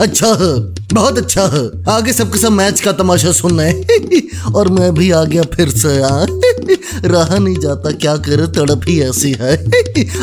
अच्छा 0.00 0.28
है 0.40 0.52
बहुत 0.94 1.18
अच्छा। 1.18 1.42
है 1.46 1.62
आगे 1.88 2.12
सबके 2.12 2.38
सब 2.38 2.52
मैच 2.52 2.80
का 2.80 2.92
तमाशा 2.92 3.32
सुनना 3.32 3.62
है। 3.62 4.52
और 4.54 4.68
मैं 4.68 4.92
भी 4.94 5.10
आ 5.10 5.22
गया 5.24 5.42
फिर 5.54 5.70
से 5.70 6.00
आ, 6.02 6.26
रहा 7.04 7.38
नहीं 7.38 7.58
जाता 7.58 7.90
क्या 7.92 8.16
करे 8.26 8.46
तड़प 8.56 8.82
ही 8.88 9.00
ऐसी 9.00 9.32
है। 9.40 9.56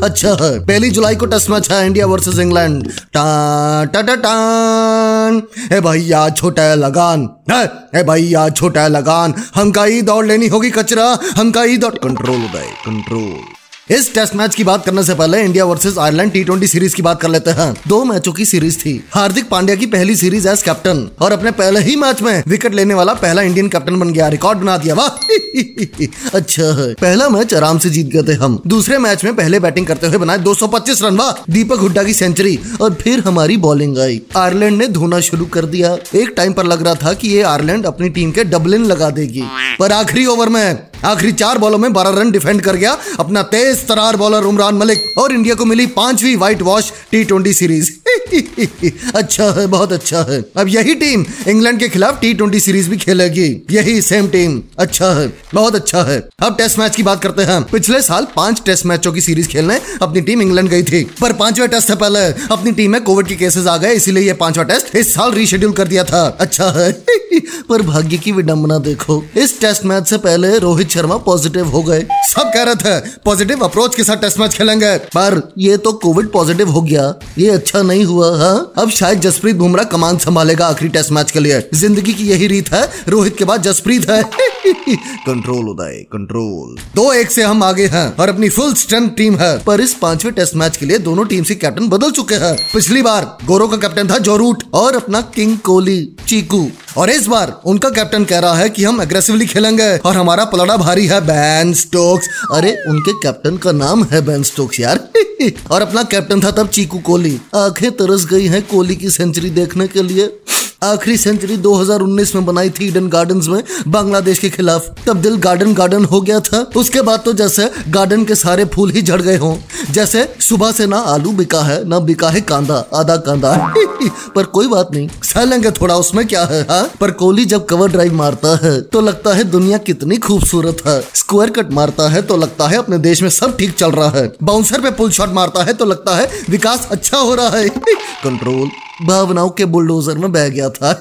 अच्छा 0.02 0.35
है 0.41 0.59
पहली 0.66 0.89
जुलाई 0.89 1.16
को 1.16 1.25
टेस्ट 1.25 1.49
मैच 1.49 1.71
है 1.71 1.85
इंडिया 1.85 2.05
वर्सेस 2.05 2.39
इंग्लैंड। 2.39 2.88
टा 3.13 3.85
टा 3.85 4.02
टा 4.02 4.16
टान 4.16 5.41
भैया 5.81 6.30
छोटा 6.30 6.63
है 6.63 6.75
लगान। 6.75 7.30
है 7.52 7.63
ए 7.95 8.03
भैया 8.03 8.49
छोटा 8.49 8.81
है 8.81 8.89
लगान 8.89 9.33
हंकाई 9.58 10.02
दौड़ 10.02 10.25
लेनी 10.25 10.47
होगी 10.47 10.70
कचरा 10.72 11.08
हंकाई 11.38 11.77
दौड़ 11.77 11.95
कंट्रोल 11.97 12.47
कंट्रोल 12.86 13.60
इस 13.91 14.13
टेस्ट 14.13 14.36
मैच 14.36 14.55
की 14.55 14.63
बात 14.63 14.86
करने 14.86 15.04
से 15.04 15.16
पहले 15.16 15.41
India 15.41 15.66
versus 15.66 15.98
Ireland 15.98 16.31
T 16.31 16.68
series 16.68 16.95
की 16.95 17.02
बात 17.02 17.22
कर 17.22 17.27
लेते 17.27 17.52
हैं। 17.52 17.76
दो 17.88 18.04
मैचों 18.04 18.34
की 18.34 18.45
सीरीज़ 18.45 18.77
थी। 18.77 19.04
हार्दिक 19.14 19.50
पांड्या 19.50 19.76
की 19.76 19.86
पहली 19.86 20.16
सीरीज़ 20.16 20.48
एज 20.48 20.62
कैप्टन 20.62 21.09
और 21.20 21.31
अपने 21.31 21.52
पहले 21.52 21.80
ही 21.80 21.95
मैच 21.95 22.22
में 22.22 22.44
विकेट 22.48 22.73
लेने 22.73 22.94
वाला 22.94 23.14
पहला 23.14 23.41
इंडियन 23.41 23.67
कैप्टन 23.67 24.00
बन 24.00 24.09
गया। 24.09 24.27
रिकॉर्ड 24.27 24.59
बना 24.59 24.77
दिया। 24.77 24.95
वाह! 24.95 25.08
अच्छा 26.34 26.94
पहला 27.02 27.30
मैच 27.30 27.54
आराम 27.54 27.80
से 27.80 27.90
जीत 27.90 28.08
गए 28.08 28.23
थे 28.23 28.34
हम। 28.34 28.62
दूसरे 28.67 28.98
मैच 28.98 29.23
में 29.23 29.36
पहले 29.36 29.59
बैटिंग 29.59 29.88
करते 29.88 30.08
हुए 30.08 30.17
बनाए 30.17 30.38
225 30.38 31.03
रन। 31.03 31.16
वाह! 31.16 31.53
दीपक 31.53 31.78
हुड्डा 31.78 32.03
की 32.03 32.14
सेंचुरी 32.14 32.59
और 32.81 32.94
फिर 32.94 33.20
हमारी 33.20 33.58
बॉलिंग 33.58 33.98
आई। 33.98 34.22
आयरलैंड 34.38 34.78
ने 34.78 34.88
धोना 34.88 35.20
शुरू 35.20 35.45
कर 35.45 35.66
दिया। 35.66 35.98
एक 36.16 36.34
टाइम 36.38 36.53
पर 36.53 36.66
लग 36.66 36.84
रहा 36.84 36.95
था 36.95 37.14
कि 37.14 37.28
ये 37.28 37.42
आयरलैंड 37.42 37.86
अपनी 37.86 38.09
टीम 38.09 38.31
के 38.31 38.44
डबलिन 38.44 38.86
लगा 38.86 39.09
देगी। 39.09 39.44
पर 39.80 39.91
आखिरी 39.91 40.25
ओवर 40.25 40.50
में, 40.50 40.77
आखिरी 41.05 41.31
चार 41.31 41.58
बॉलों 41.58 41.77
में 41.77 41.91
बारह 41.94 42.19
रन 42.19 42.31
डिफेंड 42.31 42.61
कर 42.61 42.75
गया। 42.75 42.97
अपना 43.19 43.41
तेज 43.44 43.88
तरार 43.88 44.16
बॉलर 44.16 44.44
उमरान 44.44 44.75
मलिक 44.75 45.17
और 45.17 45.31
इंडिया 45.31 45.55
को 45.55 45.66
मिली 45.66 45.86
पांचवी 45.94 46.36
व्हाइट 46.36 46.61
वॉश 46.61 46.91
टी 47.11 47.53
सीरीज़ 47.53 47.92
अच्छा 49.16 49.52
है, 49.52 49.67
बहुत 49.67 49.94
अच्छा 49.94 50.22
है। 50.30 50.44
अब 50.58 50.67
यही 50.67 50.95
टीम 50.95 51.26
इंग्लैंड 51.48 51.80
के 51.80 51.90
खिलाफ 51.90 52.22
टी 52.22 52.34
ट्वेंटी 52.34 52.59
सीरीज़ 52.59 52.90
भी 52.90 52.98
खेलेगी। 52.98 53.66
यही 53.72 54.02
सेम 54.02 54.28
टीम 54.28 54.62
अच्छा 54.80 55.12
है, 55.12 55.34
बहुत 55.54 55.76
अच्छा 55.76 56.04
है। 56.04 56.30
अब 56.39 56.58
टेस्ट 56.58 56.80
मैच 56.80 56.95
की 56.95 57.04
बात 57.04 57.23
करते 57.23 57.42
हैं। 57.42 57.64
पिछले 57.64 58.02
साल 58.02 58.28
पाँच 58.36 58.62
टेस्ट 58.66 58.86
मैचों 58.86 59.14
की 59.14 59.22
सीरीज़ 59.22 59.48
खेलने 59.48 59.82
अपनी 60.02 60.22
टीम 60.22 60.42
इंग्लैंड 60.42 60.70
गई 60.70 60.84
थी। 60.84 61.04
पर 61.22 61.34
पांचवा 61.34 61.66
टेस्ट 61.66 61.88
से 61.88 61.95
पहले 61.95 62.20
अपनी 62.52 62.72
टीम 62.72 62.92
में 62.92 63.04
कोविड 63.04 63.28
के 63.28 63.36
केसेस 63.36 63.67
आ 63.67 63.78
गए, 63.78 63.94
इसीलिए 63.94 64.28
ये 64.28 64.34
पांचवा 64.34 64.64
टेस्ट 64.64 64.95
इस 64.95 65.14
साल 65.14 65.32
रीशेड्यूल 65.32 65.73
कर 65.73 65.88
दिया 65.88 66.04
था। 66.04 66.38
अच्छा 66.39 66.72
है। 66.72 66.92
पर 67.70 67.82
भाग्य 67.82 68.17
की 68.17 68.32
विडंबना 68.32 68.78
देखो। 68.78 69.23
इस 69.38 69.62
टेस्ट 69.62 69.86
मैच 69.86 70.08
से 70.08 70.17
पहले 70.17 70.58
रोहित 70.59 70.89
शर्मा 70.89 71.17
पॉजिटिव 71.17 71.67
हो 71.67 71.84
गए। 71.84 72.08
सब 72.23 72.52
कह 72.54 72.64
रहे 72.64 72.76
थे 72.76 73.00
पॉजिटिव 73.26 73.59
अप्रोच 73.59 73.95
के 73.95 74.04
साथ 74.04 74.16
टेस्ट 74.16 74.39
मैच 74.39 74.54
खेलेंगे। 74.54 74.98
पर 74.98 75.54
ये 75.58 75.78
तो 75.78 75.94
कोविड 75.94 76.32
पॉजिटिव 76.32 76.70
हो 76.70 76.82
गया। 76.82 77.16
ये 77.38 77.50
अच्छा 77.50 77.82
नहीं 77.82 78.00
हुआ, 78.03 78.38
हा? 78.38 78.73
अब 78.77 78.89
शायद 78.89 79.19
जसप्रीत 79.19 79.55
बुमराह 79.55 79.85
कमान 79.85 80.17
संभालेगा 80.17 80.67
आखिरी 80.67 80.89
टेस्ट 80.89 81.11
मैच 81.11 81.31
के 81.31 81.39
लिए। 81.39 81.69
ज़िंदगी 81.73 82.13
की 82.13 82.23
यही 82.23 82.47
रीत 82.47 82.73
है, 82.73 82.91
रोहित 83.08 83.38
के 83.38 83.45
बाद 83.45 83.61
जसप्रीत 83.61 84.09
है। 84.09 84.23
Control 85.27 85.69
Uday, 85.69 86.05
control. 86.13 86.75
दो 86.95 87.13
एक 87.13 87.31
से 87.31 87.43
हम 87.43 87.63
आगे 87.63 87.85
हैं, 87.88 88.16
और 88.16 88.30
अपनी 88.30 88.49
फुल 88.49 88.73
स्ट्रेंथ 88.73 89.09
टीम 89.09 89.35
है। 89.35 89.59
पर 89.59 89.81
इस 89.81 89.93
पांचवे 89.93 90.31
टेस्ट 90.31 90.55
मैच 90.55 90.77
के 90.77 90.85
लिए 90.85 90.97
दोनों 90.97 91.25
टीम 91.25 91.43
से 91.43 91.55
कैप्टन 91.55 91.88
बदल 91.88 92.11
चुके 92.11 92.35
हैं। 92.35 92.58
पिछली 92.73 93.02
बार 93.02 93.38
गोरो 93.45 93.67
का 93.67 93.77
कैप्टन 93.77 94.08
था 94.08 94.17
जोरूट, 94.17 94.63
और 94.73 94.95
अपना 94.95 95.21
किंग 95.21 95.58
कोहली, 95.58 96.15
चीकू। 96.27 96.69
और 96.97 97.09
इस 97.09 97.28
बार 97.28 97.61
उनका 97.66 97.89
कैप्टन 97.89 98.23
कह 98.23 98.39
रहा 98.39 98.53
है 98.53 98.70
कि 98.70 98.84
हम 98.84 99.02
अग्रेसिवली 99.02 99.45
खेलेंगे 99.45 99.97
और 99.97 100.16
हमारा 100.16 100.45
पलड़ा 100.45 100.78
भारी 100.78 101.08
है 101.08 101.22
बैन 101.22 101.73
स्टोक्स 101.73 102.27
अरे, 102.54 102.77
उनके 102.89 103.14
कैप्टन 103.14 103.58
का 103.58 103.71
नाम 103.71 104.04
है 104.04 104.21
बैन 104.21 104.43
स्टोक्स 104.43 104.80
यार। 104.80 105.10
और 105.71 105.82
अपना 105.82 106.04
कैप्टन 106.04 106.42
था 106.42 106.52
तब 106.52 106.67
चीकू 106.67 106.98
कोहली। 106.99 107.42
आँखें 107.55 107.92
तरस 107.92 108.26
गई 108.26 108.45
हैं 108.45 108.61
कोहली 108.61 108.95
की 108.95 109.10
सेंचुरी 109.10 109.49
देखने 109.49 109.88
के 109.88 110.04
लिए। 110.04 110.40
आखिरी 110.81 111.17
सेंचुरी 111.17 111.55
2019 111.58 112.33
में 112.36 112.45
बनाई 112.45 112.69
थी 112.69 112.86
ईडन 112.87 113.08
गार्डन्स 113.08 113.47
में 113.47 113.64
बांग्लादेश 113.87 114.39
के 114.39 114.49
खिलाफ। 114.49 114.86
तब 115.08 115.17
दिल 115.17 115.36
गार्डन 115.36 115.73
गार्डन 115.73 116.05
हो 116.05 116.21
गया 116.21 116.39
था, 116.39 116.61
उसके 116.75 117.02
बाद 117.02 117.21
तो 117.25 117.33
जैसे 117.33 117.69
गार्डन 117.89 118.23
के 118.25 118.36
सारे 118.36 118.65
फूल 118.65 118.91
ही 118.91 119.02
झड़ 119.02 119.21
गए 119.21 119.36
हों। 119.37 119.55
जैसे 119.91 120.36
सुबह 120.39 120.71
से 120.71 120.86
ना 120.86 120.97
आलू 120.97 121.31
बिका 121.31 121.61
है, 121.61 121.87
ना 121.87 121.99
बिका 121.99 122.30
है 122.30 122.41
कांदा, 122.41 122.77
आधा 122.93 123.17
कांदा। 123.17 123.53
पर 124.36 124.43
कोई 124.43 124.67
बात 124.67 124.89
नहीं, 124.91 125.08
सह 125.23 125.45
लेंगे 125.45 125.71
थोड़ा, 125.71 125.95
उसमें 125.95 126.25
क्या 126.27 126.45
है, 126.45 126.61
हा? 126.61 126.81
पर 127.02 127.11
कोहली 127.11 127.45
जब 127.45 127.65
कवर 127.65 127.91
ड्राइव 127.91 128.13
मारता 128.13 128.57
है 128.63 128.81
तो 128.81 129.01
लगता 129.01 129.33
है 129.33 129.44
दुनिया 129.44 129.77
कितनी 129.77 130.18
खूबसूरत 130.18 130.86
है। 130.88 131.01
स्क्वायर 131.15 131.50
कट 131.51 131.71
मारता 131.71 132.09
है 132.09 132.21
तो 132.21 132.38
लगता 132.38 132.68
है 132.68 132.77
अपने 132.77 132.97
देश 133.00 133.21
में 133.21 133.30
सब 133.30 133.57
ठीक 133.57 133.75
चल 133.75 133.91
रहा 133.91 134.09
है। 134.09 134.31
बाउंसर 134.44 134.81
पे 134.81 134.91
पुल 134.91 135.12
शॉट 135.12 135.33
मारता 135.33 135.63
है 135.63 135.74
तो 135.74 135.86
लगता 135.86 136.15
है 136.15 136.30
विकास 136.50 136.88
अच्छा 136.91 137.18
हो 137.18 137.36
रहा 137.36 137.57
है। 137.57 137.69
कंट्रोल 138.24 138.69
भावनाओं 139.04 139.50
के 139.50 139.66
बुलडोजर 139.66 140.18
में 140.18 140.31
बह 140.31 140.48
गया 140.50 140.69
था। 140.69 140.92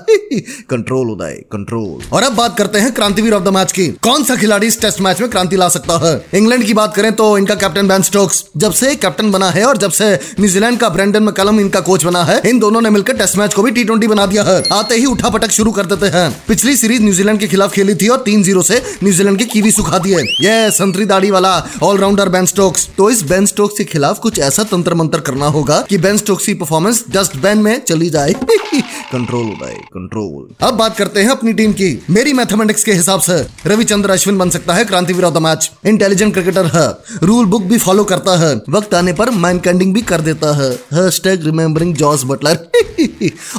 Control 0.71 1.11
Uday, 1.11 1.33
control. 1.53 2.03
और 2.13 2.23
अब 2.23 2.35
बात 2.35 2.57
करते 2.59 2.79
हैं 2.79 2.93
क्रांतिवीर 2.93 3.33
ऑफ़ 3.33 3.43
द 3.43 3.49
मैच 3.49 3.73
की। 3.73 3.87
कौन 4.03 4.25
सा 4.25 4.37
खिलाड़ी 4.37 4.67
इस 4.67 4.81
टेस्ट 4.81 5.01
मैच 5.01 5.21
में 5.21 5.29
क्रांति 5.31 5.57
ला 5.57 5.69
सकता 5.69 5.99
है? 6.07 6.15
इंग्लैंड 6.35 6.65
की 6.65 6.75
बात 6.75 6.95
करें 6.97 7.13
तो 7.13 7.37
इनका 7.39 7.55
कैप्टन 7.55 7.89
बैन 7.89 8.03
स्टोक्स। 8.03 8.45
जब 8.57 8.73
से 8.73 8.95
कैप्टन 8.97 9.31
बना 9.31 9.51
है 9.51 9.65
और 9.65 9.77
जब 9.77 9.91
से 9.91 10.13
न्यूजीलैंड 10.41 10.79
का 10.79 10.89
ब्रेंडन 10.89 11.23
मैकलम 11.23 11.61
इनका 11.61 11.81
कोच 11.81 12.05
बना 12.05 12.23
है, 12.25 12.41
इन 12.47 12.59
दोनों 12.59 12.81
ने 12.81 12.91
मिलकर 12.91 13.17
टेस्ट 13.17 13.37
मैच 13.37 13.55
को 13.55 13.63
भी 13.63 13.71
टी 13.71 14.07
बना 14.07 14.27
दिया 14.27 14.43
है। 14.43 14.63
आते 14.73 14.95
ही 14.95 15.05
उठा 15.07 15.29
पटक 15.29 15.51
शुरू 15.51 15.73
कर 15.73 15.87
देते 15.87 16.07
हैं। 16.17 16.31
पिछली 16.49 16.77
सीरीज़ 16.77 17.03
न्यूजीलैंड 17.03 17.39
के 17.41 17.47
खिलाफ 17.49 17.73
खेली 17.73 17.95
थी 17.95 18.09
और 18.09 18.19
तीन 18.19 18.43
ज़ीरो 18.43 18.63
से 18.63 18.83
न्यूजीलैंड 19.03 19.39
की 19.39 19.45
कीवी 19.45 19.71
सुखा 19.71 19.99
दिए 19.99 20.19
ये 20.41 20.71
संतरी 20.71 21.05
दाढ़ी 21.07 21.31
वाला 21.31 21.53
ऑलराउंडर 21.83 22.29
बेन 22.29 22.47
स्टोक्स। 22.47 22.89
तो 22.99 23.11
इस 23.11 23.23
बेन 23.23 23.47
स्टोक्स 23.47 23.79
के 23.79 23.85
खिलाफ 23.85 24.19
कुछ 24.19 24.39
ऐसा 24.39 24.65
तंत्र 24.65 24.95
मंत्र 24.95 25.21
करना 25.21 25.47
होगा 25.49 25.81
कि 25.89 25.99
बेन 25.99 26.17
स्टोक्स 26.17 26.47
की 26.47 26.55
परफॉर्मेंस 26.55 27.05
डस्ट 27.11 27.37
बैन 27.37 27.59
में 27.59 27.81
चली 27.91 28.11
जाए। 28.11 28.35
कंट्रोल 29.13 29.47
उदय 29.47 29.75
कंट्रोल 29.95 30.67
अब 30.67 30.75
बात 30.75 30.97
करते 30.97 31.21
हैं 31.21 31.31
अपनी 31.31 31.53
टीम 31.53 31.73
की। 31.73 31.91
मेरी 32.11 32.33
मैथमेटिक्स 32.33 32.85
के 32.85 32.93
हिसाब 32.93 33.21
से, 33.21 33.35
रविचंद्र 33.67 34.11
अश्विन 34.11 34.39
बन 34.39 34.51
सकता 34.51 34.75
है 34.75 34.85
क्रांतिवीर 34.85 35.25
of 35.25 35.35
the 35.35 35.39
match 35.39 35.71
intelligent 35.87 36.33
cricketer 36.35 36.67
है। 36.69 36.89
रूल 37.23 37.47
बुक 37.47 37.63
भी 37.63 37.79
फॉलो 37.79 38.05
करता 38.05 38.37
है। 38.39 38.55
वक्त 38.71 38.95
आने 38.95 39.13
पर 39.13 39.31
माइंड 39.33 39.61
कैंडिंग 39.61 39.95
भी 39.95 40.03
कर 40.03 40.21
देता 40.21 40.55
है। 40.57 40.71
हैशटैग 40.95 41.45
रिमेम्बरिंग 41.45 41.95
जॉस 41.97 42.25
बटलर 42.27 42.69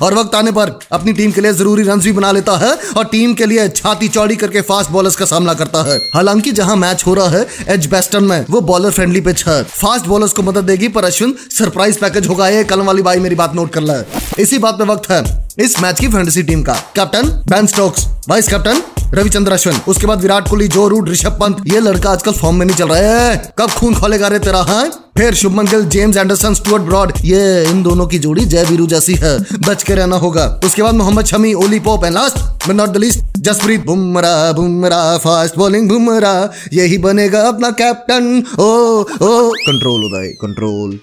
और 0.01 0.13
वक्त 0.13 0.35
आने 0.35 0.51
पर 0.51 0.77
अपनी 0.91 1.13
टीम 1.13 1.31
के 1.31 1.41
लिए 1.41 1.53
ज़रूरी 1.53 1.83
रन 1.83 1.99
भी 1.99 2.11
बना 2.11 2.31
लेता 2.31 2.57
है 2.57 2.73
और 2.97 3.05
टीम 3.05 3.33
के 3.33 3.45
लिए 3.45 3.67
छाती 3.69 4.07
चौड़ी 4.09 4.35
करके 4.35 4.61
फास्ट 4.61 4.91
बॉलर्स 4.91 5.15
का 5.15 5.25
सामना 5.25 5.53
करता 5.53 5.83
है। 5.83 5.97
हालाँकि 6.13 6.51
जहाँ 6.51 6.75
मैच 6.75 7.03
हो 7.07 7.13
रहा 7.13 7.29
है 7.29 7.45
एज 7.67 7.85
बेस्टन 7.85 8.23
में, 8.23 8.45
वो 8.49 8.61
बॉलर 8.63 8.91
फ्रेंडली 8.91 9.21
पिच 9.21 9.45
है। 9.47 9.63
फास्ट 9.65 10.05
बॉलर्स 10.05 10.33
को 10.33 10.41
मदद 10.41 10.63
देगी, 10.63 10.87
पर 10.87 11.05
अश्विन 11.05 11.35
सरप्राइज़ 11.57 11.99
पैकेज 11.99 12.27
होगा। 12.27 12.49
ये 12.49 12.63
कलम 12.63 12.85
वाली 12.85 13.01
बाई 13.01 13.19
मेरी 13.19 13.35
बात 13.35 13.55
नोट 13.55 13.73
कर 13.73 13.81
ले। 13.81 14.20
इसी 14.39 14.57
बात 14.57 14.75
पे 14.75 14.83
वक्त 14.83 15.09
है। 15.11 15.23
इस 15.59 15.79
मैच 15.81 15.99
की 15.99 16.07
फैंटेसी 16.07 16.43
टीम 16.43 16.63
का। 16.63 16.73
Captain 16.95 17.29
Ben 17.49 17.67
Stokes 17.67 18.07
vice 18.29 18.47
captain 18.47 18.81
Ravichandra 19.13 19.51
Ashwin 19.51 19.79
उसके 19.87 20.07
बाद 20.07 20.21
विराट 20.21 20.49
कोहली, 20.49 20.67
जो 20.67 20.87
रूट, 20.87 21.09
ऋषभ 21.09 21.37
पंत, 21.39 21.57
ये 21.67 21.79
लड़का 21.79 22.09
आजकल 22.09 22.31
फॉर्म 22.31 22.55
में 22.55 22.65
नहीं 22.65 22.77
चल 22.77 22.87
रहा 22.87 22.99
है। 22.99 23.53
कब 23.57 23.71
खून 23.71 23.95
खोलेगा 23.95 24.27
रे 24.27 24.39
तेरा 24.39 24.61
हाँ? 24.61 24.85
फिर 25.17 25.33
Shubman 25.35 25.65
Gill 25.67 25.83
James 25.85 26.17
Anderson 26.17 26.53
Stuart 26.53 26.83
Broad 26.83 27.11
ये 27.21 27.63
इन 27.69 27.81
दोनों 27.83 28.07
की 28.07 28.19
जोड़ी 28.19 28.45
जय 28.45 28.63
वीरू 28.63 28.87
जैसी 28.87 29.15
है। 29.15 29.37
बच 29.67 29.83
के 29.83 29.95
रहना 29.95 30.15
होगा। 30.15 30.45
उसके 30.65 30.81
बाद 30.81 30.95
Mohammed 30.95 31.25
Shami, 31.25 31.53
Ollie 31.55 31.79
Pope 31.79 32.05
and 32.05 32.13
last 32.13 32.37
but 32.67 32.75
not 32.75 32.89
the 32.89 32.97
least 32.97 33.37
Jasprit. 33.39 33.85
Bumrah 33.85 34.51
Bumrah 34.51 35.17
fast 35.17 35.57
bowling 35.57 35.89
Bumrah 35.89 36.33
यही 36.73 36.97
बनेगा 36.99 37.41
अपना 37.47 37.71
कैप्टन 37.81 38.43
ओ 38.59 38.65
ओ 38.65 39.49
कंट्रोल 39.59 40.05
उदय 40.05 40.27
कंट्रोल 40.41 40.99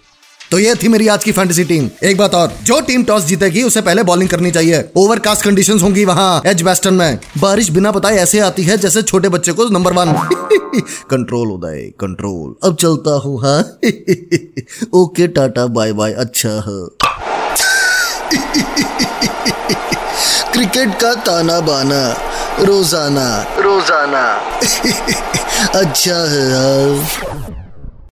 तो 0.50 0.58
ये 0.58 0.74
थी 0.74 0.88
मेरी 0.88 1.08
आज 1.08 1.24
की 1.24 1.32
फैंटेसी 1.32 1.64
टीम 1.64 1.88
एक 2.02 2.16
बात 2.18 2.34
और 2.34 2.52
जो 2.64 2.80
टीम 2.80 3.02
टॉस 3.04 3.24
जीतेगी 3.24 3.62
उसे 3.62 3.80
पहले 3.80 4.02
बॉलिंग 4.02 4.28
करनी 4.30 4.50
चाहिए। 4.50 4.84
ओवरकास्ट 4.96 5.44
कंडीशंस 5.44 5.82
होंगी 5.82 6.04
वहाँ 6.04 6.42
एज 6.46 6.62
वेस्टर्न 6.62 6.94
में। 6.94 7.18
बारिश 7.38 7.68
बिना 7.70 7.90
बताए 7.92 8.16
ऐसे 8.18 8.38
आती 8.40 8.62
है 8.62 8.76
जैसे 8.76 9.02
छोटे 9.02 9.28
बच्चे 9.28 9.52
को 9.52 9.64
number 9.68 9.92
one 9.92 10.12
control 11.10 11.50
Uday 11.52 11.82
control 12.00 12.54
अब 12.68 12.76
चलता 12.76 13.18
हूँ 13.24 13.40
हाँ? 13.42 13.58
ओके 14.94 15.26
टाटा 15.28 15.66
बाय 15.76 15.92
बाय 15.92 16.12
अच्छा 16.24 16.48
है। 16.68 16.80
क्रिकेट 20.52 20.94
का 21.00 21.14
ताना 21.26 21.60
बाना 21.60 22.00
रोज़ाना। 22.60 23.28
रोज़ाना। 23.58 24.24
अच्छा 25.80 26.14
है। 26.30 26.42
यार 26.50 27.47